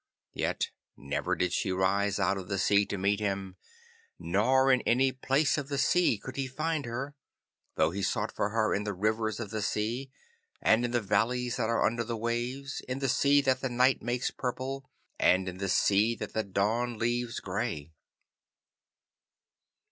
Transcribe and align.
Yet 0.33 0.71
never 0.97 1.35
did 1.35 1.53
she 1.53 1.71
rise 1.71 2.17
out 2.17 2.35
of 2.35 2.47
the 2.47 2.57
sea 2.57 2.87
to 2.87 2.97
meet 2.97 3.19
him, 3.19 3.55
nor 4.17 4.71
in 4.71 4.81
any 4.81 5.11
place 5.11 5.59
of 5.59 5.69
the 5.69 5.77
sea 5.77 6.17
could 6.17 6.37
he 6.37 6.47
find 6.47 6.85
her, 6.85 7.13
though 7.75 7.91
he 7.91 8.01
sought 8.01 8.35
for 8.35 8.49
her 8.49 8.73
in 8.73 8.83
the 8.83 8.95
rivers 8.95 9.39
of 9.39 9.51
the 9.51 9.61
sea, 9.61 10.09
and 10.59 10.83
in 10.83 10.89
the 10.89 11.01
valleys 11.01 11.57
that 11.57 11.69
are 11.69 11.85
under 11.85 12.03
the 12.03 12.17
waves, 12.17 12.81
in 12.89 12.97
the 12.97 13.09
sea 13.09 13.41
that 13.41 13.61
the 13.61 13.69
night 13.69 14.01
makes 14.01 14.31
purple, 14.31 14.89
and 15.19 15.47
in 15.47 15.59
the 15.59 15.69
sea 15.69 16.15
that 16.15 16.33
the 16.33 16.43
dawn 16.43 16.97
leaves 16.97 17.39
grey. 17.39 17.91